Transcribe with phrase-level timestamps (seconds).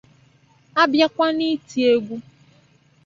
[0.81, 2.15] A bịakwa n'iti egwu